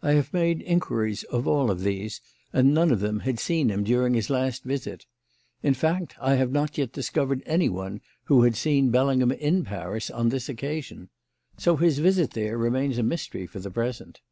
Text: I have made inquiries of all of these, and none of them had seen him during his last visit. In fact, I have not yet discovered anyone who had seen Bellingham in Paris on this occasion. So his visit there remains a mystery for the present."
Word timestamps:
I 0.00 0.12
have 0.12 0.32
made 0.32 0.62
inquiries 0.62 1.24
of 1.24 1.46
all 1.46 1.70
of 1.70 1.82
these, 1.82 2.22
and 2.54 2.72
none 2.72 2.90
of 2.90 3.00
them 3.00 3.20
had 3.20 3.38
seen 3.38 3.68
him 3.68 3.84
during 3.84 4.14
his 4.14 4.30
last 4.30 4.64
visit. 4.64 5.04
In 5.62 5.74
fact, 5.74 6.14
I 6.18 6.36
have 6.36 6.50
not 6.50 6.78
yet 6.78 6.90
discovered 6.94 7.42
anyone 7.44 8.00
who 8.24 8.44
had 8.44 8.56
seen 8.56 8.88
Bellingham 8.90 9.30
in 9.32 9.62
Paris 9.64 10.08
on 10.08 10.30
this 10.30 10.48
occasion. 10.48 11.10
So 11.58 11.76
his 11.76 11.98
visit 11.98 12.30
there 12.30 12.56
remains 12.56 12.96
a 12.96 13.02
mystery 13.02 13.46
for 13.46 13.60
the 13.60 13.70
present." 13.70 14.22